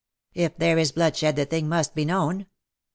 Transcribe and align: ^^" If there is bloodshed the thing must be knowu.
^^" 0.01 0.03
If 0.43 0.57
there 0.57 0.79
is 0.79 0.91
bloodshed 0.93 1.35
the 1.35 1.45
thing 1.45 1.69
must 1.69 1.93
be 1.93 2.05
knowu. 2.07 2.45